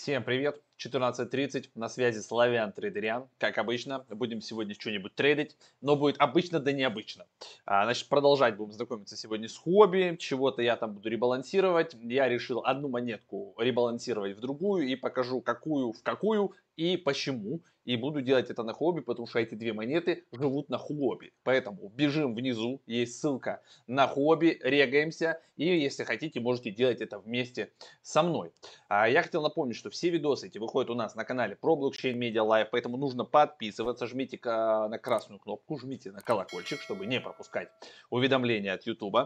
Всем 0.00 0.24
привет! 0.24 0.69
14.30, 0.84 1.70
на 1.74 1.88
связи 1.88 2.20
Славян 2.20 2.72
Трейдерян. 2.72 3.28
Как 3.38 3.58
обычно, 3.58 4.04
будем 4.08 4.40
сегодня 4.40 4.74
что-нибудь 4.74 5.14
трейдить, 5.14 5.56
но 5.82 5.94
будет 5.94 6.16
обычно 6.18 6.58
да 6.58 6.72
необычно. 6.72 7.26
А, 7.66 7.84
значит, 7.84 8.08
продолжать 8.08 8.56
будем 8.56 8.72
знакомиться 8.72 9.16
сегодня 9.16 9.48
с 9.48 9.56
хобби, 9.56 10.16
чего-то 10.18 10.62
я 10.62 10.76
там 10.76 10.94
буду 10.94 11.10
ребалансировать. 11.10 11.94
Я 12.00 12.28
решил 12.28 12.62
одну 12.64 12.88
монетку 12.88 13.54
ребалансировать 13.58 14.36
в 14.36 14.40
другую 14.40 14.88
и 14.88 14.96
покажу, 14.96 15.42
какую 15.42 15.92
в 15.92 16.02
какую 16.02 16.54
и 16.76 16.96
почему. 16.96 17.60
И 17.84 17.96
буду 17.96 18.20
делать 18.20 18.50
это 18.50 18.62
на 18.62 18.72
хобби, 18.72 19.00
потому 19.00 19.26
что 19.26 19.38
эти 19.38 19.54
две 19.54 19.72
монеты 19.72 20.24
живут 20.32 20.68
на 20.68 20.78
хобби. 20.78 21.32
Поэтому 21.42 21.88
бежим 21.88 22.34
внизу, 22.34 22.80
есть 22.86 23.18
ссылка 23.18 23.62
на 23.86 24.06
хобби, 24.06 24.58
регаемся. 24.62 25.40
И 25.56 25.64
если 25.64 26.04
хотите, 26.04 26.40
можете 26.40 26.70
делать 26.70 27.00
это 27.00 27.18
вместе 27.18 27.72
со 28.02 28.22
мной. 28.22 28.52
А 28.88 29.08
я 29.08 29.22
хотел 29.22 29.42
напомнить, 29.42 29.76
что 29.76 29.90
все 29.90 30.10
видосы 30.10 30.46
эти 30.46 30.58
выходят 30.58 30.69
у 30.74 30.94
нас 30.94 31.14
на 31.14 31.24
канале 31.24 31.56
про 31.56 31.76
блокчейн 31.76 32.20
Media 32.20 32.46
Live, 32.46 32.68
поэтому 32.70 32.96
нужно 32.96 33.24
подписываться, 33.24 34.06
жмите 34.06 34.38
на 34.44 34.98
красную 34.98 35.40
кнопку, 35.40 35.78
жмите 35.78 36.12
на 36.12 36.20
колокольчик, 36.20 36.80
чтобы 36.80 37.06
не 37.06 37.20
пропускать 37.20 37.68
уведомления 38.10 38.74
от 38.74 38.86
YouTube. 38.86 39.16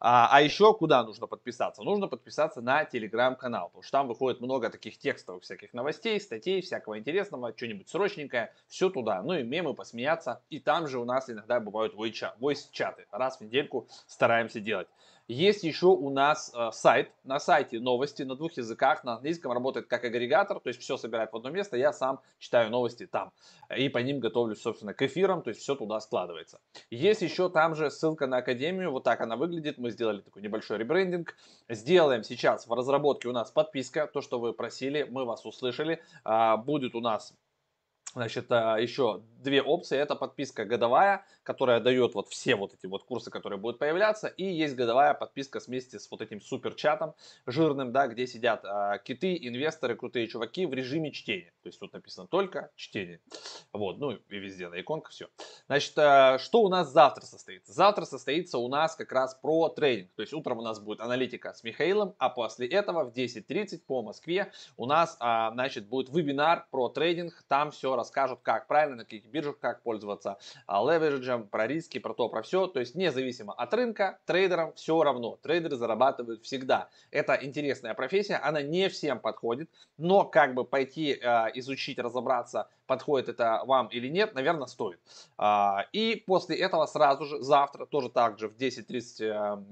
А, 0.00 0.28
а 0.30 0.40
еще 0.40 0.74
куда 0.74 1.02
нужно 1.02 1.26
подписаться? 1.26 1.82
Нужно 1.82 2.08
подписаться 2.08 2.60
на 2.60 2.84
телеграм-канал, 2.84 3.68
потому 3.68 3.82
что 3.82 3.92
там 3.92 4.08
выходит 4.08 4.40
много 4.40 4.70
таких 4.70 4.98
текстовых 4.98 5.42
всяких 5.42 5.74
новостей, 5.74 6.20
статей, 6.20 6.60
всякого 6.62 6.98
интересного, 6.98 7.52
что-нибудь 7.56 7.88
срочненькое, 7.88 8.52
все 8.68 8.88
туда. 8.88 9.22
Ну 9.22 9.34
и 9.34 9.42
мемы, 9.42 9.74
посмеяться. 9.74 10.42
И 10.50 10.60
там 10.60 10.86
же 10.86 10.98
у 10.98 11.04
нас 11.04 11.28
иногда 11.28 11.60
бывают 11.60 11.94
voice-чаты. 11.94 13.06
Раз 13.10 13.38
в 13.38 13.40
недельку 13.40 13.88
стараемся 14.06 14.60
делать. 14.60 14.88
Есть 15.28 15.62
еще 15.62 15.86
у 15.86 16.10
нас 16.10 16.52
э, 16.54 16.70
сайт. 16.72 17.10
На 17.24 17.38
сайте 17.38 17.78
новости 17.80 18.22
на 18.22 18.34
двух 18.34 18.56
языках. 18.56 19.04
На 19.04 19.14
английском 19.14 19.52
работает 19.52 19.86
как 19.86 20.04
агрегатор, 20.04 20.58
то 20.60 20.68
есть 20.68 20.80
все 20.80 20.96
собирает 20.96 21.32
в 21.32 21.36
одно 21.36 21.50
место. 21.50 21.76
Я 21.76 21.92
сам 21.92 22.20
читаю 22.38 22.70
новости 22.70 23.06
там. 23.06 23.32
И 23.76 23.88
по 23.88 23.98
ним 23.98 24.20
готовлюсь, 24.20 24.60
собственно, 24.60 24.94
к 24.94 25.02
эфирам, 25.02 25.42
то 25.42 25.50
есть 25.50 25.60
все 25.60 25.74
туда 25.74 26.00
складывается. 26.00 26.60
Есть 26.90 27.22
еще 27.22 27.48
там 27.48 27.74
же 27.74 27.90
ссылка 27.90 28.26
на 28.26 28.38
академию. 28.38 28.90
Вот 28.90 29.04
так 29.04 29.20
она 29.20 29.36
выглядит. 29.36 29.78
Мы 29.78 29.90
сделали 29.90 30.20
такой 30.20 30.42
небольшой 30.42 30.78
ребрендинг. 30.78 31.36
Сделаем 31.68 32.24
сейчас 32.24 32.66
в 32.66 32.72
разработке 32.72 33.28
у 33.28 33.32
нас 33.32 33.50
подписка. 33.50 34.06
То, 34.06 34.20
что 34.20 34.40
вы 34.40 34.52
просили, 34.52 35.06
мы 35.08 35.24
вас 35.24 35.46
услышали. 35.46 36.02
А, 36.24 36.56
будет 36.56 36.94
у 36.94 37.00
нас 37.00 37.34
Значит, 38.12 38.52
а, 38.52 38.76
еще 38.76 39.22
две 39.42 39.62
опции. 39.62 39.98
Это 39.98 40.14
подписка 40.14 40.64
годовая, 40.64 41.24
которая 41.42 41.80
дает 41.80 42.14
вот 42.14 42.28
все 42.28 42.56
вот 42.56 42.74
эти 42.74 42.86
вот 42.86 43.04
курсы, 43.04 43.30
которые 43.30 43.58
будут 43.58 43.78
появляться. 43.78 44.28
И 44.28 44.44
есть 44.44 44.74
годовая 44.74 45.14
подписка 45.14 45.60
вместе 45.66 45.98
с 45.98 46.10
вот 46.10 46.20
этим 46.20 46.40
супер 46.40 46.74
чатом 46.74 47.14
жирным, 47.46 47.92
да, 47.92 48.06
где 48.06 48.26
сидят 48.26 48.64
а, 48.64 48.98
киты, 48.98 49.36
инвесторы, 49.40 49.96
крутые 49.96 50.28
чуваки 50.28 50.66
в 50.66 50.74
режиме 50.74 51.10
чтения. 51.10 51.52
То 51.62 51.68
есть 51.68 51.78
тут 51.78 51.92
написано 51.92 52.26
только 52.26 52.70
чтение. 52.76 53.20
Вот, 53.72 53.98
ну 53.98 54.12
и 54.12 54.38
везде 54.38 54.68
на 54.68 54.80
иконках 54.80 55.12
все. 55.12 55.28
Значит, 55.66 55.94
а, 55.96 56.38
что 56.38 56.62
у 56.62 56.68
нас 56.68 56.92
завтра 56.92 57.24
состоится? 57.24 57.72
Завтра 57.72 58.04
состоится 58.04 58.58
у 58.58 58.68
нас 58.68 58.94
как 58.94 59.10
раз 59.12 59.34
про 59.34 59.70
трейдинг. 59.70 60.12
То 60.14 60.22
есть 60.22 60.34
утром 60.34 60.58
у 60.58 60.62
нас 60.62 60.78
будет 60.78 61.00
аналитика 61.00 61.54
с 61.54 61.64
Михаилом, 61.64 62.14
а 62.18 62.28
после 62.28 62.68
этого 62.68 63.04
в 63.04 63.14
10.30 63.14 63.80
по 63.86 64.02
Москве 64.02 64.52
у 64.76 64.84
нас, 64.84 65.16
а, 65.20 65.50
значит, 65.52 65.86
будет 65.86 66.10
вебинар 66.10 66.66
про 66.70 66.90
трейдинг. 66.90 67.42
Там 67.48 67.70
все 67.70 67.96
расскажут, 68.02 68.40
как 68.42 68.66
правильно, 68.66 68.96
на 68.96 69.04
каких 69.04 69.24
биржах, 69.26 69.58
как 69.58 69.82
пользоваться 69.82 70.38
а, 70.66 70.82
левериджем, 70.82 71.46
про 71.46 71.66
риски, 71.68 71.98
про 71.98 72.14
то, 72.14 72.28
про 72.28 72.42
все. 72.42 72.66
То 72.66 72.80
есть 72.80 72.96
независимо 72.96 73.54
от 73.54 73.72
рынка, 73.74 74.18
трейдерам 74.26 74.72
все 74.74 75.02
равно. 75.02 75.38
Трейдеры 75.42 75.76
зарабатывают 75.76 76.42
всегда. 76.42 76.88
Это 77.10 77.38
интересная 77.40 77.94
профессия, 77.94 78.36
она 78.36 78.60
не 78.60 78.88
всем 78.88 79.20
подходит, 79.20 79.70
но 79.98 80.24
как 80.24 80.54
бы 80.54 80.64
пойти 80.64 81.12
э, 81.12 81.26
изучить, 81.54 81.98
разобраться, 81.98 82.68
подходит 82.92 83.30
это 83.30 83.62
вам 83.64 83.86
или 83.86 84.08
нет, 84.08 84.34
наверное, 84.34 84.66
стоит. 84.66 85.00
А, 85.38 85.86
и 85.94 86.22
после 86.26 86.56
этого 86.58 86.84
сразу 86.84 87.24
же, 87.24 87.42
завтра, 87.42 87.86
тоже 87.86 88.10
так 88.10 88.38
же 88.38 88.48
в 88.48 88.56
10.30 88.58 89.24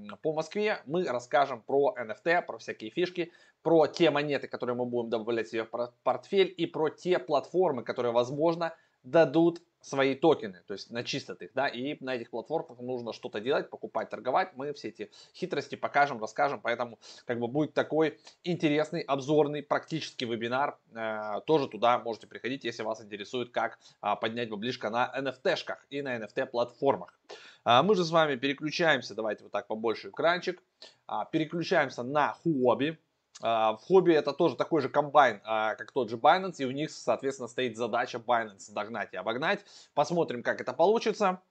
э, 0.09 0.17
по 0.23 0.33
Москве, 0.33 0.81
мы 0.87 1.05
расскажем 1.05 1.61
про 1.61 1.93
NFT, 1.99 2.41
про 2.41 2.57
всякие 2.57 2.89
фишки, 2.89 3.31
про 3.61 3.85
те 3.85 4.09
монеты, 4.09 4.47
которые 4.47 4.75
мы 4.75 4.85
будем 4.85 5.11
добавлять 5.11 5.49
себе 5.49 5.65
в 5.65 5.93
портфель 6.03 6.51
и 6.57 6.65
про 6.65 6.89
те 6.89 7.19
платформы, 7.19 7.83
которые, 7.83 8.11
возможно, 8.11 8.73
дадут 9.03 9.61
свои 9.81 10.15
токены, 10.15 10.61
то 10.67 10.73
есть 10.73 10.91
на 10.91 11.03
чистотых, 11.03 11.51
да, 11.53 11.67
и 11.67 11.97
на 12.03 12.15
этих 12.15 12.29
платформах 12.29 12.79
нужно 12.79 13.13
что-то 13.13 13.39
делать, 13.39 13.69
покупать, 13.69 14.09
торговать, 14.09 14.51
мы 14.55 14.73
все 14.73 14.89
эти 14.89 15.11
хитрости 15.33 15.75
покажем, 15.75 16.21
расскажем, 16.21 16.61
поэтому 16.61 16.99
как 17.25 17.39
бы 17.39 17.47
будет 17.47 17.73
такой 17.73 18.19
интересный, 18.43 19.01
обзорный, 19.01 19.63
практический 19.63 20.25
вебинар, 20.25 20.77
э, 20.93 21.41
тоже 21.47 21.67
туда 21.67 21.97
можете 21.97 22.27
приходить, 22.27 22.63
если 22.63 22.83
вас 22.83 23.01
интересует, 23.01 23.49
как 23.49 23.79
э, 24.03 24.15
поднять 24.21 24.49
баблишко 24.49 24.89
на 24.91 25.11
NFT-шках 25.17 25.79
и 25.89 26.01
на 26.01 26.17
NFT-платформах. 26.17 27.19
А 27.63 27.83
мы 27.83 27.95
же 27.95 28.03
с 28.03 28.11
вами 28.11 28.35
переключаемся, 28.35 29.15
давайте 29.15 29.43
вот 29.43 29.51
так 29.51 29.67
побольше 29.67 30.09
экранчик, 30.09 30.61
а, 31.07 31.25
переключаемся 31.25 32.03
на 32.03 32.31
а, 32.31 32.97
в 33.39 33.79
хобби 33.81 34.13
это 34.13 34.33
тоже 34.33 34.55
такой 34.55 34.81
же 34.81 34.89
комбайн, 34.89 35.41
а, 35.43 35.75
как 35.75 35.91
тот 35.91 36.09
же 36.09 36.17
Binance, 36.17 36.55
и 36.59 36.65
у 36.65 36.71
них, 36.71 36.91
соответственно, 36.91 37.47
стоит 37.47 37.77
задача 37.77 38.17
Binance 38.17 38.71
догнать 38.71 39.13
и 39.13 39.17
обогнать. 39.17 39.65
Посмотрим, 39.93 40.43
как 40.43 40.61
это 40.61 40.73
получится. 40.73 41.41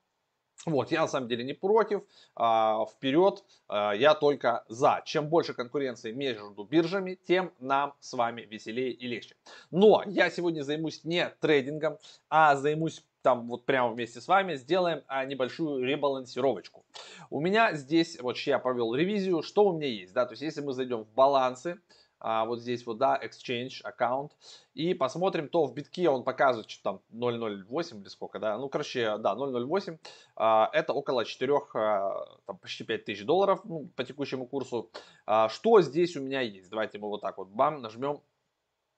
Вот, 0.67 0.93
я 0.93 1.01
на 1.01 1.09
самом 1.09 1.27
деле 1.27 1.43
не 1.43 1.55
против, 1.55 2.03
а, 2.37 2.85
вперед, 2.85 3.43
я 3.69 4.15
только 4.15 4.65
за. 4.69 5.01
Чем 5.07 5.29
больше 5.29 5.55
конкуренции 5.55 6.13
между 6.13 6.65
биржами, 6.65 7.19
тем 7.27 7.53
нам 7.61 7.95
с 8.01 8.13
вами 8.13 8.43
веселее 8.43 8.93
и 8.93 9.07
легче. 9.07 9.37
Но 9.71 10.03
я 10.07 10.29
сегодня 10.29 10.63
займусь 10.63 11.03
не 11.05 11.31
трейдингом, 11.41 11.99
а 12.29 12.57
займусь 12.57 13.03
там 13.23 13.49
вот 13.49 13.65
прямо 13.67 13.93
вместе 13.93 14.21
с 14.21 14.29
вами 14.29 14.57
сделаем 14.57 15.03
а, 15.07 15.25
небольшую 15.25 15.85
ребалансировочку. 15.85 16.85
У 17.31 17.41
меня 17.41 17.75
здесь, 17.75 18.19
вот 18.21 18.37
я 18.39 18.59
провел 18.59 18.95
ревизию, 18.95 19.43
что 19.43 19.67
у 19.67 19.73
меня 19.77 19.89
есть, 19.89 20.13
да, 20.13 20.27
то 20.27 20.33
есть 20.33 20.43
если 20.43 20.61
мы 20.61 20.73
зайдем 20.73 21.05
в 21.05 21.13
балансы, 21.13 21.81
а, 22.21 22.45
вот 22.45 22.61
здесь 22.61 22.85
вот, 22.87 22.99
да, 22.99 23.19
exchange 23.23 23.81
аккаунт, 23.83 24.33
и 24.75 24.93
посмотрим, 24.93 25.49
то 25.49 25.65
в 25.65 25.75
битке 25.75 26.09
он 26.11 26.23
показывает, 26.23 26.69
что 26.69 26.83
там 26.83 27.01
0.08 27.13 28.01
или 28.01 28.09
сколько, 28.09 28.39
да, 28.39 28.59
ну, 28.59 28.69
короче, 28.69 29.17
да, 29.19 29.35
0.08, 29.35 29.99
а, 30.37 30.69
это 30.73 30.93
около 30.93 31.25
4, 31.25 31.55
а, 31.75 32.39
там, 32.47 32.59
почти 32.59 32.85
5 32.85 33.05
тысяч 33.07 33.25
долларов, 33.25 33.61
ну, 33.65 33.89
по 33.97 34.05
текущему 34.05 34.47
курсу. 34.47 34.91
А, 35.27 35.49
что 35.49 35.81
здесь 35.81 36.15
у 36.17 36.21
меня 36.21 36.43
есть? 36.43 36.69
Давайте 36.69 36.99
мы 36.99 37.09
вот 37.09 37.23
так 37.23 37.39
вот, 37.39 37.49
бам, 37.49 37.81
нажмем. 37.81 38.21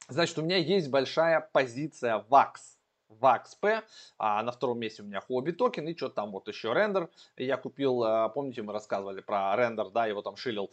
Значит, 0.08 0.36
у 0.38 0.42
меня 0.42 0.56
есть 0.56 0.90
большая 0.90 1.48
позиция 1.52 2.24
VAX, 2.28 2.54
VAXP, 3.20 3.82
а 4.18 4.42
на 4.42 4.52
втором 4.52 4.78
месте 4.78 5.02
у 5.02 5.06
меня 5.06 5.20
Hobby 5.28 5.52
токен 5.52 5.88
и 5.88 5.96
что-то 5.96 6.16
там 6.16 6.32
вот 6.32 6.48
еще 6.48 6.72
рендер. 6.72 7.10
Я 7.36 7.56
купил, 7.56 8.02
а, 8.02 8.28
помните, 8.28 8.62
мы 8.62 8.72
рассказывали 8.72 9.20
про 9.20 9.54
рендер, 9.56 9.90
да, 9.90 10.06
его 10.06 10.22
там 10.22 10.36
шилил 10.36 10.70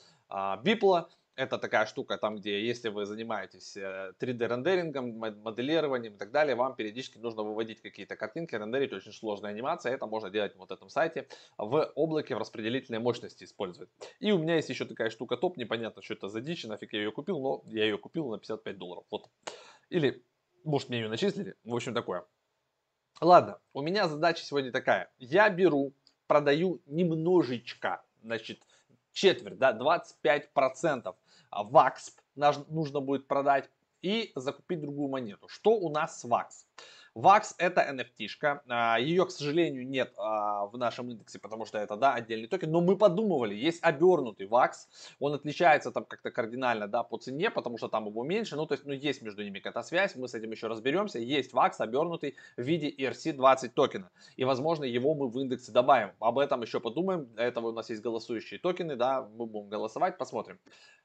Бипла. 0.64 1.10
Это 1.40 1.58
такая 1.58 1.86
штука, 1.86 2.18
там, 2.18 2.36
где 2.36 2.68
если 2.68 2.90
вы 2.90 3.06
занимаетесь 3.06 3.78
3D 3.78 4.44
э, 4.44 5.32
моделированием 5.32 6.16
и 6.16 6.18
так 6.18 6.32
далее, 6.32 6.54
вам 6.54 6.76
периодически 6.76 7.18
нужно 7.18 7.44
выводить 7.44 7.82
какие-то 7.82 8.18
картинки, 8.18 8.56
рендерить 8.56 8.92
очень 8.92 9.14
сложная 9.14 9.52
анимация. 9.52 9.94
Это 9.94 10.06
можно 10.06 10.30
делать 10.30 10.54
вот 10.58 10.70
этом 10.70 10.90
сайте 10.90 11.30
в 11.58 11.94
облаке 11.96 12.36
в 12.36 12.40
распределительной 12.40 13.00
мощности 13.00 13.46
использовать. 13.46 13.90
И 14.20 14.34
у 14.34 14.38
меня 14.38 14.58
есть 14.58 14.68
еще 14.68 14.84
такая 14.84 15.10
штука 15.10 15.38
топ, 15.38 15.56
непонятно, 15.56 16.02
что 16.02 16.14
это 16.14 16.28
за 16.28 16.42
дичь, 16.42 16.66
нафиг 16.66 16.92
я 16.92 17.00
ее 17.00 17.12
купил, 17.14 17.40
но 17.40 17.64
я 17.68 17.86
ее 17.86 17.98
купил 17.98 18.28
на 18.28 18.38
55 18.38 18.78
долларов. 18.78 19.06
Вот. 19.10 19.30
Или 19.90 20.22
может, 20.64 20.90
мне 20.90 21.00
ее 21.00 21.10
начислили? 21.10 21.56
В 21.64 21.76
общем, 21.76 21.94
такое. 21.94 22.26
Ладно, 23.22 23.60
у 23.74 23.82
меня 23.82 24.08
задача 24.08 24.44
сегодня 24.44 24.72
такая. 24.72 25.12
Я 25.18 25.50
беру, 25.50 25.94
продаю 26.28 26.82
немножечко, 26.86 28.02
значит, 28.22 28.62
четверть, 29.12 29.58
да, 29.58 29.78
25% 29.78 31.16
ВАКС 31.52 32.16
нужно 32.36 33.02
будет 33.02 33.28
продать 33.28 33.70
и 34.02 34.32
закупить 34.36 34.80
другую 34.80 35.10
монету. 35.10 35.48
Что 35.50 35.72
у 35.72 35.90
нас 35.90 36.22
с 36.22 36.24
ВАКС? 36.24 36.66
VAX 37.20 37.56
это 37.58 37.82
NFT-шка, 37.82 38.62
а, 38.70 38.98
ее, 38.98 39.26
к 39.26 39.32
сожалению, 39.32 39.88
нет 39.88 40.14
а, 40.18 40.66
в 40.68 40.78
нашем 40.78 41.10
индексе, 41.10 41.38
потому 41.38 41.66
что 41.66 41.78
это, 41.78 41.98
да, 41.98 42.14
отдельный 42.14 42.48
токен, 42.48 42.72
но 42.72 42.82
мы 42.82 42.98
подумывали, 42.98 43.54
есть 43.54 43.84
обернутый 43.84 44.48
VAX, 44.48 44.72
он 45.20 45.34
отличается 45.34 45.92
там 45.92 46.06
как-то 46.06 46.32
кардинально, 46.32 46.88
да, 46.88 47.04
по 47.04 47.18
цене, 47.18 47.52
потому 47.52 47.78
что 47.78 47.90
там 47.90 48.08
его 48.08 48.24
меньше, 48.24 48.56
ну, 48.56 48.66
то 48.66 48.74
есть, 48.74 48.86
ну, 48.86 48.94
есть 48.94 49.22
между 49.22 49.44
ними 49.44 49.60
какая-то 49.60 49.86
связь, 49.86 50.16
мы 50.16 50.28
с 50.28 50.34
этим 50.34 50.52
еще 50.52 50.68
разберемся, 50.68 51.20
есть 51.20 51.54
VAX 51.54 51.74
обернутый 51.80 52.36
в 52.56 52.62
виде 52.62 52.90
ERC-20 52.90 53.70
токена, 53.70 54.10
и, 54.38 54.46
возможно, 54.46 54.86
его 54.86 55.14
мы 55.14 55.28
в 55.28 55.38
индексе 55.40 55.72
добавим, 55.72 56.12
об 56.20 56.40
этом 56.40 56.62
еще 56.62 56.80
подумаем, 56.80 57.26
для 57.34 57.46
этого 57.46 57.68
у 57.68 57.74
нас 57.74 57.90
есть 57.90 58.02
голосующие 58.02 58.60
токены, 58.60 58.96
да, 58.96 59.28
мы 59.36 59.46
будем 59.46 59.68
голосовать, 59.68 60.18
посмотрим. 60.18 60.58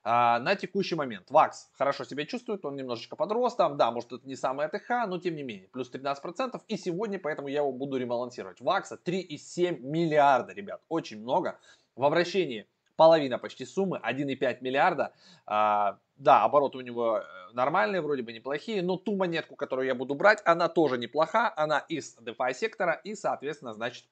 А, 0.07 0.39
на 0.39 0.55
текущий 0.55 0.95
момент 0.95 1.31
VAX 1.31 1.53
хорошо 1.79 2.05
себя 2.05 2.27
чувствует, 2.27 2.65
он 2.67 2.77
немножечко 2.77 3.17
подрос 3.17 3.57
там, 3.57 3.79
да, 3.79 3.91
может 3.91 4.13
это 4.13 4.29
не 4.29 4.37
самый 4.37 4.67
АТХ, 4.67 5.07
но 5.09 5.19
тем 5.19 5.35
не 5.35 5.43
менее, 5.43 5.69
плюс 5.69 5.91
13%. 5.91 6.61
И 6.69 6.77
сегодня 6.77 7.19
поэтому 7.19 7.49
я 7.49 7.61
его 7.61 7.73
буду 7.73 7.97
ребалансировать. 7.97 8.61
Вакса 8.61 8.99
3,7 9.03 9.81
миллиарда, 9.81 10.53
ребят. 10.53 10.83
Очень 10.91 11.23
много. 11.23 11.59
В 11.97 12.05
обращении 12.05 12.67
половина 12.97 13.39
почти 13.39 13.65
суммы, 13.65 13.99
1,5 14.05 14.59
миллиарда. 14.61 15.15
А, 15.47 15.99
да, 16.17 16.45
обороты 16.45 16.79
у 16.79 16.83
него 16.83 17.19
э, 17.19 17.23
нормальные, 17.55 18.03
вроде 18.03 18.23
бы 18.23 18.33
неплохие, 18.33 18.83
но 18.83 18.97
ту 18.97 19.17
монетку, 19.17 19.57
которую 19.57 19.87
я 19.87 19.95
буду 19.95 20.15
брать, 20.15 20.43
она 20.45 20.69
тоже 20.69 20.99
неплоха, 20.99 21.53
она 21.57 21.79
из 21.89 22.17
DeFi 22.19 22.53
сектора 22.53 22.93
и, 22.93 23.15
соответственно, 23.15 23.73
значит, 23.73 24.05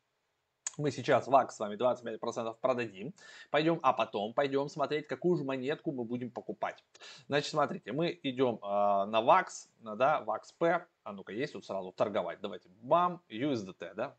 мы 0.78 0.90
сейчас 0.90 1.28
VAX 1.28 1.50
с 1.50 1.58
вами 1.58 1.76
25% 1.76 2.56
продадим, 2.60 3.14
пойдем, 3.50 3.78
а 3.82 3.92
потом 3.92 4.32
пойдем 4.32 4.68
смотреть, 4.68 5.06
какую 5.06 5.36
же 5.36 5.44
монетку 5.44 5.92
мы 5.92 6.04
будем 6.04 6.30
покупать. 6.30 6.82
Значит, 7.28 7.50
смотрите, 7.50 7.92
мы 7.92 8.18
идем 8.22 8.56
э, 8.56 9.06
на 9.06 9.20
VAX, 9.20 9.68
да, 9.80 10.24
VAXP, 10.26 10.84
а 11.04 11.12
ну-ка, 11.12 11.32
есть 11.32 11.52
тут 11.52 11.66
сразу 11.66 11.92
торговать, 11.92 12.40
давайте, 12.40 12.68
бам, 12.80 13.22
USDT, 13.28 13.94
да, 13.94 14.16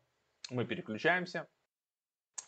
мы 0.50 0.64
переключаемся, 0.64 1.48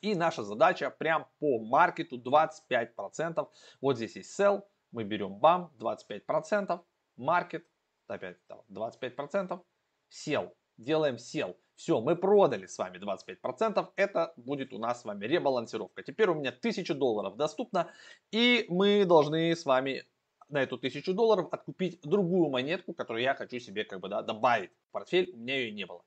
и 0.03 0.15
наша 0.15 0.43
задача 0.45 0.91
прям 0.91 1.27
по 1.39 1.59
маркету 1.59 2.19
25%, 2.19 3.49
вот 3.81 3.97
здесь 3.97 4.17
есть 4.17 4.39
sell, 4.39 4.63
мы 4.93 5.05
берем 5.05 5.35
бам, 5.35 5.73
25%, 5.79 6.81
маркет, 7.17 7.67
опять 8.07 8.39
25%, 8.71 9.61
сел, 10.09 10.55
делаем 10.77 11.19
сел. 11.19 11.57
Все, 11.77 12.01
мы 12.01 12.17
продали 12.17 12.67
с 12.67 12.79
вами 12.79 12.99
25%, 12.99 13.89
это 13.97 14.33
будет 14.37 14.73
у 14.73 14.79
нас 14.79 15.03
с 15.03 15.05
вами 15.05 15.27
ребалансировка. 15.27 16.03
Теперь 16.03 16.31
у 16.31 16.35
меня 16.35 16.51
1000 16.51 16.95
долларов 16.95 17.37
доступно, 17.37 17.91
и 18.31 18.65
мы 18.69 19.05
должны 19.05 19.55
с 19.55 19.67
вами 19.67 20.05
на 20.49 20.63
эту 20.63 20.77
1000 20.77 21.13
долларов 21.13 21.49
откупить 21.53 22.01
другую 22.03 22.49
монетку, 22.49 22.95
которую 22.95 23.23
я 23.23 23.35
хочу 23.35 23.59
себе 23.59 23.85
как 23.85 24.01
бы 24.01 24.09
да, 24.09 24.23
добавить 24.23 24.71
портфель, 24.97 25.31
у 25.35 25.37
меня 25.37 25.59
ее 25.59 25.73
не 25.73 25.85
было. 25.85 26.03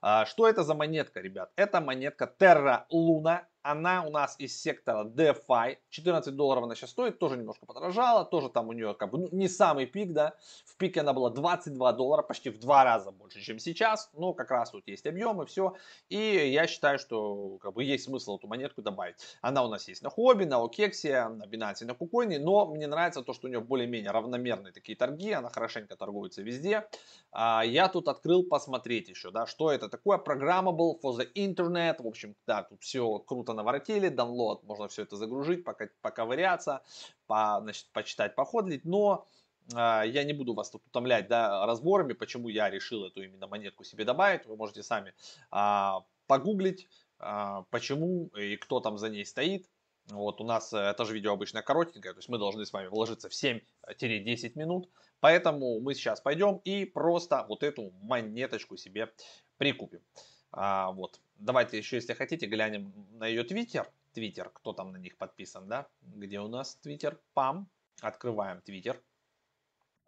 А, 0.00 0.26
что 0.26 0.48
это 0.48 0.64
за 0.64 0.74
монетка, 0.74 1.20
ребят? 1.20 1.52
Это 1.54 1.80
монетка 1.80 2.34
Terra 2.40 2.86
Luna 2.92 3.46
она 3.62 4.04
у 4.04 4.10
нас 4.10 4.34
из 4.38 4.60
сектора 4.60 5.04
DeFi. 5.04 5.78
14 5.90 6.34
долларов 6.34 6.64
она 6.64 6.74
сейчас 6.74 6.90
стоит, 6.90 7.18
тоже 7.18 7.36
немножко 7.36 7.64
подорожала, 7.64 8.24
тоже 8.24 8.48
там 8.48 8.68
у 8.68 8.72
нее 8.72 8.94
как 8.94 9.10
бы 9.10 9.18
ну, 9.18 9.28
не 9.30 9.48
самый 9.48 9.86
пик, 9.86 10.12
да. 10.12 10.34
В 10.66 10.76
пике 10.76 11.00
она 11.00 11.12
была 11.12 11.30
22 11.30 11.92
доллара, 11.92 12.22
почти 12.22 12.50
в 12.50 12.58
два 12.58 12.84
раза 12.84 13.12
больше, 13.12 13.40
чем 13.40 13.58
сейчас. 13.58 14.10
Но 14.14 14.34
как 14.34 14.50
раз 14.50 14.70
тут 14.70 14.86
есть 14.88 15.06
объем 15.06 15.40
и 15.42 15.46
все. 15.46 15.76
И 16.08 16.16
я 16.16 16.66
считаю, 16.66 16.98
что 16.98 17.58
как 17.58 17.74
бы 17.74 17.84
есть 17.84 18.04
смысл 18.04 18.36
эту 18.36 18.48
монетку 18.48 18.82
добавить. 18.82 19.16
Она 19.40 19.64
у 19.64 19.68
нас 19.68 19.86
есть 19.88 20.02
на 20.02 20.10
Хобби, 20.10 20.44
на 20.44 20.62
Окексе, 20.62 21.28
на 21.28 21.44
Binance, 21.44 21.84
на 21.84 21.94
Кукоине. 21.94 22.38
Но 22.40 22.66
мне 22.66 22.86
нравится 22.86 23.22
то, 23.22 23.32
что 23.32 23.46
у 23.46 23.50
нее 23.50 23.60
более-менее 23.60 24.10
равномерные 24.10 24.72
такие 24.72 24.96
торги. 24.96 25.30
Она 25.30 25.50
хорошенько 25.50 25.96
торгуется 25.96 26.42
везде. 26.42 26.88
А, 27.30 27.62
я 27.64 27.88
тут 27.88 28.08
открыл 28.08 28.31
посмотреть 28.42 29.08
еще, 29.08 29.30
да, 29.30 29.46
что 29.46 29.70
это 29.70 29.88
такое. 29.88 30.18
Был 30.18 30.98
for 31.02 31.18
the 31.18 31.28
internet. 31.34 32.02
В 32.02 32.06
общем, 32.06 32.34
да, 32.46 32.62
тут 32.62 32.82
все 32.82 33.18
круто 33.18 33.52
наворотили, 33.52 34.10
download, 34.10 34.60
можно 34.64 34.88
все 34.88 35.02
это 35.02 35.16
загружить, 35.16 35.64
пока, 35.64 35.88
поковыряться, 36.00 36.82
по, 37.26 37.58
значит, 37.62 37.86
почитать, 37.92 38.34
походлить, 38.34 38.84
но 38.84 39.26
э, 39.72 39.74
я 40.06 40.24
не 40.24 40.32
буду 40.32 40.54
вас 40.54 40.70
тут 40.70 40.86
утомлять 40.86 41.28
да, 41.28 41.66
разборами, 41.66 42.14
почему 42.14 42.48
я 42.48 42.70
решил 42.70 43.04
эту 43.04 43.22
именно 43.22 43.46
монетку 43.46 43.84
себе 43.84 44.04
добавить, 44.04 44.46
вы 44.46 44.56
можете 44.56 44.82
сами 44.82 45.12
э, 45.52 45.90
погуглить, 46.26 46.88
э, 47.20 47.64
почему 47.70 48.28
и 48.28 48.56
кто 48.56 48.80
там 48.80 48.98
за 48.98 49.08
ней 49.10 49.26
стоит, 49.26 49.68
вот 50.08 50.40
у 50.40 50.44
нас 50.44 50.72
это 50.72 51.04
же 51.04 51.14
видео 51.14 51.32
обычно 51.32 51.62
коротенькое, 51.62 52.14
то 52.14 52.18
есть 52.18 52.28
мы 52.28 52.38
должны 52.38 52.66
с 52.66 52.72
вами 52.72 52.88
вложиться 52.88 53.28
в 53.28 53.32
7-10 53.32 54.52
минут. 54.56 54.88
Поэтому 55.20 55.78
мы 55.80 55.94
сейчас 55.94 56.20
пойдем 56.20 56.60
и 56.64 56.84
просто 56.84 57.46
вот 57.48 57.62
эту 57.62 57.92
монеточку 58.02 58.76
себе 58.76 59.12
прикупим. 59.56 60.00
А, 60.50 60.90
вот. 60.90 61.20
Давайте 61.36 61.78
еще, 61.78 61.96
если 61.96 62.12
хотите, 62.12 62.46
глянем 62.46 62.92
на 63.12 63.26
ее 63.26 63.44
твиттер. 63.44 63.88
Твиттер, 64.12 64.50
кто 64.50 64.72
там 64.72 64.92
на 64.92 64.96
них 64.96 65.16
подписан, 65.16 65.68
да? 65.68 65.86
Где 66.02 66.40
у 66.40 66.48
нас 66.48 66.76
твиттер? 66.76 67.20
Пам. 67.34 67.68
Открываем 68.00 68.60
твиттер. 68.62 69.00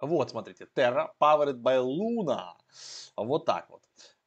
Вот, 0.01 0.31
смотрите, 0.31 0.67
Terra 0.75 1.13
powered 1.21 1.63
by 1.63 1.81
Luna. 1.81 2.55
Вот 3.17 3.47
так 3.47 3.71
вот. 3.71 3.83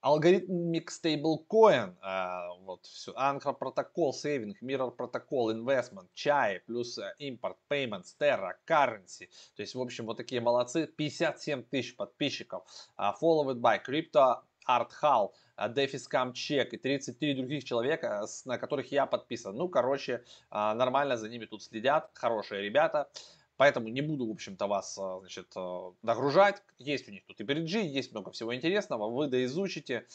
Algorithmic 0.08 0.88
Stablecoin, 0.90 1.94
э, 2.02 2.64
вот 2.64 2.86
все, 2.86 3.12
Anchor 3.12 3.58
Protocol 3.60 4.12
Saving, 4.12 4.54
Mirror 4.62 4.96
Protocol 4.96 5.52
Investment, 5.52 6.08
Chai, 6.16 6.62
плюс 6.66 6.98
э, 6.98 7.14
Import 7.20 7.58
Payments, 7.70 8.16
Terra, 8.18 8.54
Currency. 8.66 9.28
То 9.58 9.64
есть, 9.64 9.76
в 9.76 9.82
общем, 9.82 10.06
вот 10.06 10.16
такие 10.16 10.40
молодцы. 10.40 10.88
57 10.88 11.64
тысяч 11.64 11.96
подписчиков. 11.98 12.64
Uh, 12.98 13.14
followed 13.22 13.60
by 13.60 13.80
Crypto 13.86 14.38
Art 14.68 14.92
Hall, 15.02 15.32
Дефис 15.70 16.08
Камчек 16.08 16.74
и 16.74 16.78
33 16.78 17.34
других 17.36 17.64
человека, 17.66 18.26
на 18.46 18.58
которых 18.58 18.92
я 18.92 19.06
подписан. 19.06 19.56
Ну, 19.56 19.68
короче, 19.70 20.24
а, 20.50 20.74
нормально 20.76 21.18
за 21.18 21.30
ними 21.30 21.46
тут 21.46 21.64
следят, 21.64 22.12
хорошие 22.14 22.62
ребята. 22.62 23.10
Поэтому 23.58 23.90
не 23.90 24.02
буду, 24.02 24.28
в 24.28 24.32
общем-то, 24.32 24.68
вас, 24.68 24.98
а, 24.98 25.20
значит, 25.20 25.52
а, 25.56 25.94
нагружать. 26.02 26.64
Есть 26.78 27.10
у 27.10 27.12
них 27.12 27.26
тут 27.26 27.40
и 27.40 27.44
бриджи, 27.44 27.80
есть 27.80 28.12
много 28.12 28.32
всего 28.32 28.56
интересного. 28.56 29.10
Вы 29.10 29.28
доизучите, 29.28 30.08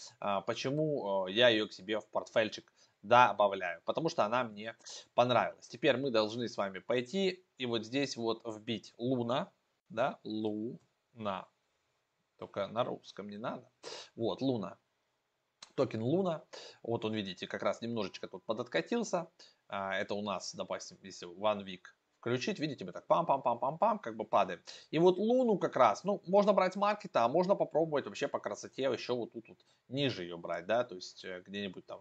почему 0.47 1.27
я 1.27 1.49
ее 1.49 1.67
к 1.67 1.73
себе 1.73 2.00
в 2.00 2.09
портфельчик 2.09 2.73
добавляю. 3.03 3.83
Потому 3.85 4.09
что 4.09 4.25
она 4.25 4.44
мне 4.44 4.77
понравилась. 5.15 5.69
Теперь 5.69 5.97
мы 5.97 6.11
должны 6.11 6.49
с 6.49 6.56
вами 6.56 6.79
пойти 6.79 7.44
и 7.59 7.67
вот 7.67 7.85
здесь 7.85 8.17
вот 8.17 8.43
вбить 8.47 8.94
Луна. 8.97 9.50
Да, 9.89 10.19
Луна. 10.23 11.49
Только 12.39 12.67
на 12.69 12.85
русском 12.85 13.29
не 13.29 13.39
надо. 13.39 13.69
Вот, 14.15 14.41
Луна 14.41 14.79
токен 15.75 16.03
Луна. 16.03 16.44
Вот 16.83 17.05
он, 17.05 17.15
видите, 17.15 17.47
как 17.47 17.62
раз 17.62 17.81
немножечко 17.81 18.29
тут 18.29 18.44
подоткатился. 18.44 19.31
А, 19.69 19.94
это 19.97 20.15
у 20.15 20.23
нас, 20.23 20.55
допустим, 20.55 20.99
если 21.03 21.27
One 21.29 21.65
Week 21.65 21.83
включить, 22.23 22.61
видите, 22.61 22.85
мы 22.85 22.93
так 22.93 23.05
пам-пам-пам-пам-пам, 23.09 23.99
как 23.99 24.17
бы 24.17 24.25
падаем. 24.25 24.61
И 24.93 24.99
вот 25.01 25.19
Луну 25.19 25.59
как 25.59 25.75
раз, 25.75 26.05
ну, 26.05 26.23
можно 26.27 26.53
брать 26.53 26.77
маркета, 26.77 27.25
а 27.25 27.29
можно 27.29 27.57
попробовать 27.57 28.07
вообще 28.07 28.29
по 28.29 28.39
красоте 28.39 28.83
еще 28.85 29.15
вот 29.15 29.33
тут 29.33 29.49
вот 29.49 29.59
ниже 29.89 30.23
ее 30.23 30.37
брать, 30.37 30.67
да, 30.67 30.85
то 30.85 30.95
есть 30.95 31.25
э, 31.25 31.43
где-нибудь 31.45 31.85
там 31.85 32.01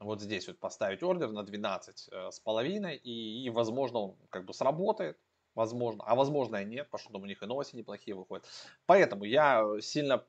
вот 0.00 0.20
здесь 0.20 0.48
вот 0.48 0.58
поставить 0.58 1.04
ордер 1.04 1.30
на 1.30 1.44
12 1.44 2.08
э, 2.10 2.30
с 2.32 2.40
половиной, 2.40 2.96
и, 2.96 3.44
и 3.44 3.50
возможно 3.50 4.00
он 4.00 4.16
как 4.30 4.46
бы 4.46 4.52
сработает, 4.52 5.16
возможно, 5.54 6.02
а 6.04 6.16
возможно 6.16 6.56
и 6.56 6.64
нет, 6.64 6.86
потому 6.86 7.02
что 7.02 7.12
там 7.12 7.22
у 7.22 7.26
них 7.26 7.40
и 7.40 7.46
новости 7.46 7.76
неплохие 7.76 8.16
выходят. 8.16 8.44
Поэтому 8.86 9.22
я 9.22 9.64
сильно 9.80 10.26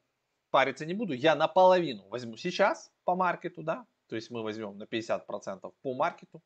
париться 0.52 0.86
не 0.86 0.94
буду, 0.94 1.13
я 1.13 1.34
наполовину 1.36 2.08
возьму 2.10 2.38
сейчас 2.38 2.92
по 3.04 3.16
маркету, 3.16 3.63
да, 3.63 3.88
то 4.10 4.16
есть 4.16 4.30
мы 4.30 4.44
возьмем 4.44 4.78
на 4.78 4.84
50% 4.84 5.74
по 5.81 5.94
маркету, 5.96 6.44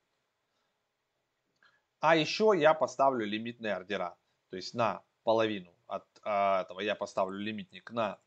а 2.02 2.16
еще 2.16 2.52
я 2.58 2.74
поставлю 2.74 3.26
лимитные 3.26 3.76
ордера, 3.76 4.18
то 4.50 4.56
есть 4.58 4.74
на 4.74 5.04
половину 5.24 5.74
от 5.86 6.06
а, 6.24 6.64
этого 6.64 6.80
я 6.82 6.96
поставлю 6.96 7.40
лимитник 7.40 7.92
на 7.92 8.20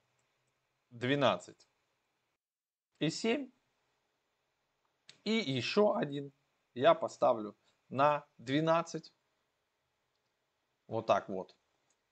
12 0.90 1.68
и 3.00 3.10
7, 3.10 3.50
и 5.24 5.32
еще 5.32 5.96
один 5.96 6.32
я 6.74 6.94
поставлю 6.94 7.56
на 7.88 8.24
12, 8.38 9.12
вот 10.86 11.06
так 11.06 11.28
вот, 11.28 11.56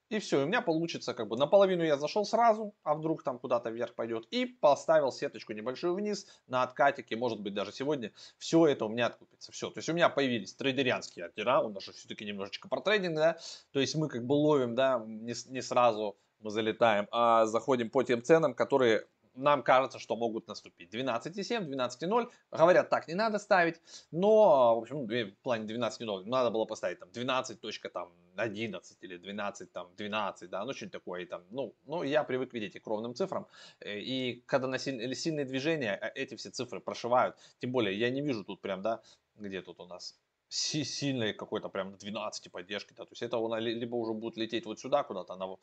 и 0.09 0.19
все, 0.19 0.41
и 0.41 0.43
у 0.43 0.47
меня 0.47 0.61
получится 0.61 1.13
как 1.13 1.27
бы 1.27 1.37
наполовину 1.37 1.83
я 1.83 1.97
зашел 1.97 2.25
сразу, 2.25 2.73
а 2.83 2.93
вдруг 2.95 3.23
там 3.23 3.39
куда-то 3.39 3.69
вверх 3.69 3.95
пойдет. 3.95 4.27
И 4.31 4.45
поставил 4.45 5.11
сеточку 5.11 5.53
небольшую 5.53 5.95
вниз 5.95 6.27
на 6.47 6.63
откатике, 6.63 7.15
может 7.15 7.39
быть 7.39 7.53
даже 7.53 7.71
сегодня 7.71 8.11
все 8.37 8.67
это 8.67 8.85
у 8.85 8.89
меня 8.89 9.07
откупится. 9.07 9.51
Все, 9.51 9.69
то 9.69 9.79
есть 9.79 9.89
у 9.89 9.93
меня 9.93 10.09
появились 10.09 10.53
трейдерианские 10.53 11.25
ордера, 11.25 11.59
у 11.61 11.69
нас 11.69 11.83
же 11.83 11.93
все-таки 11.93 12.25
немножечко 12.25 12.67
про 12.67 12.81
трейдинг, 12.81 13.15
да. 13.15 13.37
То 13.71 13.79
есть 13.79 13.95
мы 13.95 14.07
как 14.07 14.25
бы 14.25 14.33
ловим, 14.33 14.75
да, 14.75 15.03
не, 15.05 15.33
не 15.49 15.61
сразу 15.61 16.17
мы 16.39 16.49
залетаем, 16.49 17.07
а 17.11 17.45
заходим 17.45 17.89
по 17.89 18.03
тем 18.03 18.21
ценам, 18.21 18.53
которые 18.53 19.07
нам 19.35 19.63
кажется, 19.63 19.99
что 19.99 20.15
могут 20.15 20.47
наступить. 20.47 20.93
12,7, 20.93 21.67
12,0. 21.67 22.31
Говорят, 22.51 22.89
так 22.89 23.07
не 23.07 23.15
надо 23.15 23.39
ставить. 23.39 23.81
Но, 24.11 24.75
в 24.75 24.79
общем, 24.79 25.05
в 25.05 25.35
плане 25.43 25.65
12,0 25.65 26.25
надо 26.25 26.51
было 26.51 26.65
поставить 26.65 26.99
там 26.99 27.09
12.11 27.09 28.81
или 29.01 29.17
12, 29.17 29.71
там, 29.71 29.89
12, 29.97 30.49
да, 30.49 30.65
ну, 30.65 30.73
что-нибудь 30.73 30.93
такое. 30.93 31.25
Там, 31.25 31.43
ну, 31.49 31.75
ну, 31.85 32.03
я 32.03 32.23
привык 32.23 32.53
видеть 32.53 32.81
к 32.81 32.87
ровным 32.87 33.15
цифрам. 33.15 33.47
Э, 33.79 33.99
и 33.99 34.43
когда 34.45 34.67
на 34.67 34.77
силь, 34.77 35.15
сильные 35.15 35.45
движения, 35.45 35.97
э, 36.01 36.11
эти 36.15 36.35
все 36.35 36.49
цифры 36.49 36.79
прошивают. 36.79 37.35
Тем 37.59 37.71
более, 37.71 37.97
я 37.97 38.09
не 38.09 38.21
вижу 38.21 38.43
тут 38.43 38.61
прям, 38.61 38.81
да, 38.81 39.01
где 39.35 39.61
тут 39.61 39.79
у 39.79 39.85
нас 39.85 40.19
сильной 40.49 41.33
какой-то 41.33 41.69
прям 41.69 41.97
12 41.97 42.51
поддержки. 42.51 42.93
Да, 42.93 43.05
то 43.05 43.11
есть 43.11 43.23
это 43.23 43.37
она 43.37 43.59
либо 43.59 43.95
уже 43.95 44.13
будет 44.13 44.37
лететь 44.37 44.65
вот 44.65 44.79
сюда 44.79 45.03
куда-то, 45.03 45.57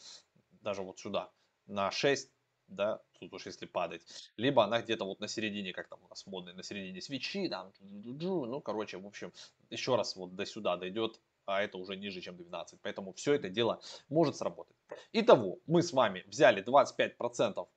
даже 0.63 0.83
вот 0.83 0.99
сюда, 0.99 1.31
на 1.67 1.91
6, 1.91 2.31
да, 2.71 3.03
тут 3.19 3.33
уж 3.35 3.47
если 3.47 3.67
падать, 3.67 4.03
либо 4.37 4.65
она 4.65 4.81
где-то 4.81 5.05
вот 5.05 5.21
на 5.21 5.29
середине, 5.29 5.73
как 5.73 5.89
там 5.89 6.03
у 6.05 6.09
нас 6.09 6.27
модные, 6.27 6.55
на 6.55 6.63
середине 6.63 7.01
свечи, 7.01 7.49
там, 7.49 7.73
ну, 7.81 8.61
короче, 8.61 8.99
в 8.99 9.07
общем, 9.07 9.33
еще 9.71 9.97
раз 9.97 10.17
вот 10.17 10.35
до 10.35 10.47
сюда 10.47 10.77
дойдет, 10.77 11.21
а 11.47 11.63
это 11.63 11.79
уже 11.79 11.97
ниже, 11.97 12.21
чем 12.21 12.37
12, 12.37 12.81
поэтому 12.81 13.13
все 13.13 13.35
это 13.35 13.49
дело 13.49 13.81
может 14.09 14.37
сработать. 14.37 14.77
Итого, 15.13 15.59
мы 15.67 15.83
с 15.83 15.93
вами 15.93 16.25
взяли 16.27 16.63
25% 16.63 17.69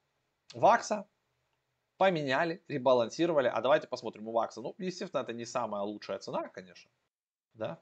вакса, 0.53 1.07
поменяли, 1.97 2.63
ребалансировали, 2.67 3.47
а 3.47 3.61
давайте 3.61 3.87
посмотрим 3.87 4.27
у 4.27 4.31
вакса, 4.31 4.61
ну, 4.61 4.75
естественно, 4.77 5.21
это 5.21 5.33
не 5.33 5.45
самая 5.45 5.81
лучшая 5.81 6.19
цена, 6.19 6.47
конечно, 6.49 6.91
да? 7.53 7.81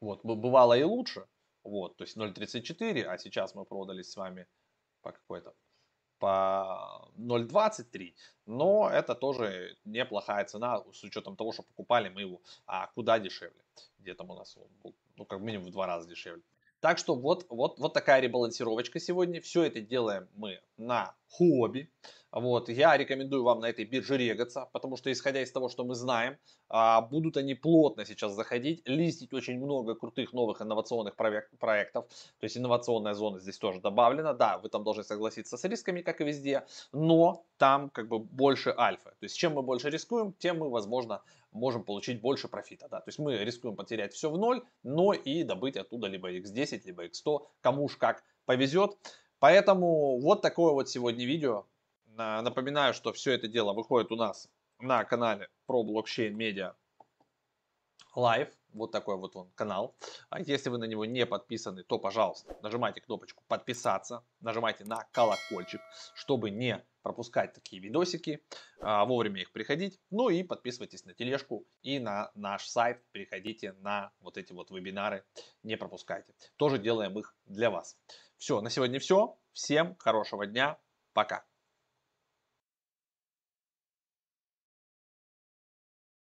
Вот, 0.00 0.24
бывало 0.24 0.78
и 0.78 0.82
лучше, 0.82 1.26
вот, 1.62 1.96
то 1.96 2.04
есть 2.04 2.16
0.34, 2.16 3.02
а 3.04 3.18
сейчас 3.18 3.54
мы 3.54 3.64
продались 3.64 4.10
с 4.10 4.16
вами 4.16 4.46
по 5.04 5.12
какой-то 5.12 5.54
по 6.18 7.10
0.23, 7.18 8.14
но 8.46 8.88
это 8.90 9.14
тоже 9.14 9.76
неплохая 9.84 10.44
цена 10.46 10.82
с 10.92 11.04
учетом 11.04 11.36
того, 11.36 11.52
что 11.52 11.62
покупали 11.62 12.08
мы 12.08 12.22
его 12.22 12.40
а 12.66 12.86
куда 12.94 13.18
дешевле. 13.18 13.62
Где 13.98 14.14
там 14.14 14.30
у 14.30 14.34
нас 14.34 14.56
он 14.56 14.68
был, 14.82 14.94
ну 15.16 15.26
как 15.26 15.40
минимум 15.40 15.66
в 15.66 15.70
два 15.70 15.86
раза 15.86 16.08
дешевле. 16.08 16.42
Так 16.80 16.98
что 16.98 17.14
вот, 17.14 17.46
вот, 17.48 17.78
вот 17.78 17.94
такая 17.94 18.20
ребалансировочка 18.20 19.00
сегодня. 19.00 19.40
Все 19.40 19.62
это 19.62 19.80
делаем 19.80 20.28
мы 20.34 20.60
на 20.76 21.14
хобби. 21.28 21.90
Вот, 22.34 22.68
я 22.68 22.96
рекомендую 22.96 23.44
вам 23.44 23.60
на 23.60 23.66
этой 23.66 23.84
бирже 23.84 24.16
регаться, 24.16 24.68
потому 24.72 24.96
что 24.96 25.12
исходя 25.12 25.40
из 25.40 25.52
того, 25.52 25.68
что 25.68 25.84
мы 25.84 25.94
знаем, 25.94 26.36
а, 26.68 27.00
будут 27.00 27.36
они 27.36 27.54
плотно 27.54 28.04
сейчас 28.04 28.32
заходить, 28.32 28.82
листить 28.86 29.32
очень 29.32 29.56
много 29.60 29.94
крутых 29.94 30.32
новых 30.32 30.60
инновационных 30.60 31.14
проектов, 31.14 32.08
то 32.08 32.44
есть 32.44 32.56
инновационная 32.56 33.14
зона 33.14 33.38
здесь 33.38 33.56
тоже 33.58 33.80
добавлена, 33.80 34.34
да, 34.34 34.58
вы 34.58 34.68
там 34.68 34.82
должны 34.82 35.04
согласиться 35.04 35.56
с 35.56 35.62
рисками, 35.62 36.02
как 36.02 36.20
и 36.20 36.24
везде, 36.24 36.66
но 36.90 37.46
там 37.56 37.88
как 37.88 38.08
бы 38.08 38.18
больше 38.18 38.74
альфа, 38.76 39.10
то 39.10 39.24
есть 39.24 39.36
чем 39.36 39.52
мы 39.52 39.62
больше 39.62 39.88
рискуем, 39.88 40.32
тем 40.32 40.58
мы, 40.58 40.70
возможно, 40.70 41.22
можем 41.52 41.84
получить 41.84 42.20
больше 42.20 42.48
профита, 42.48 42.88
да, 42.88 42.98
то 42.98 43.10
есть 43.10 43.20
мы 43.20 43.36
рискуем 43.44 43.76
потерять 43.76 44.12
все 44.12 44.28
в 44.28 44.36
ноль, 44.36 44.64
но 44.82 45.12
и 45.12 45.44
добыть 45.44 45.76
оттуда 45.76 46.08
либо 46.08 46.32
x10, 46.32 46.80
либо 46.84 47.06
x100, 47.06 47.46
кому 47.60 47.84
уж 47.84 47.96
как 47.96 48.24
повезет, 48.44 48.98
поэтому 49.38 50.18
вот 50.18 50.42
такое 50.42 50.72
вот 50.72 50.88
сегодня 50.88 51.24
видео, 51.26 51.66
Напоминаю, 52.16 52.94
что 52.94 53.12
все 53.12 53.32
это 53.32 53.48
дело 53.48 53.72
выходит 53.72 54.12
у 54.12 54.16
нас 54.16 54.48
на 54.78 55.04
канале 55.04 55.48
про 55.66 55.82
блокчейн 55.82 56.36
медиа 56.36 56.74
Live. 58.16 58.52
Вот 58.72 58.92
такой 58.92 59.16
вот 59.16 59.34
он 59.34 59.50
канал. 59.54 59.96
А 60.30 60.40
если 60.40 60.68
вы 60.68 60.78
на 60.78 60.84
него 60.84 61.04
не 61.04 61.26
подписаны, 61.26 61.82
то, 61.82 61.98
пожалуйста, 61.98 62.56
нажимайте 62.62 63.00
кнопочку 63.00 63.42
подписаться, 63.48 64.24
нажимайте 64.40 64.84
на 64.84 65.04
колокольчик, 65.12 65.80
чтобы 66.14 66.50
не 66.50 66.84
пропускать 67.02 67.52
такие 67.52 67.82
видосики, 67.82 68.44
а, 68.80 69.04
вовремя 69.04 69.40
их 69.42 69.52
приходить. 69.52 70.00
Ну 70.10 70.28
и 70.28 70.42
подписывайтесь 70.42 71.04
на 71.04 71.14
тележку 71.14 71.66
и 71.82 71.98
на 71.98 72.30
наш 72.34 72.66
сайт. 72.66 73.02
Переходите 73.10 73.72
на 73.80 74.12
вот 74.20 74.38
эти 74.38 74.52
вот 74.52 74.70
вебинары, 74.70 75.24
не 75.62 75.76
пропускайте. 75.76 76.34
Тоже 76.56 76.78
делаем 76.78 77.18
их 77.18 77.36
для 77.46 77.70
вас. 77.70 77.96
Все, 78.36 78.60
на 78.60 78.70
сегодня 78.70 79.00
все. 79.00 79.36
Всем 79.52 79.96
хорошего 79.96 80.46
дня. 80.46 80.78
Пока. 81.12 81.44